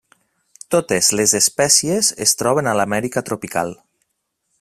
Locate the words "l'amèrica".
2.79-3.25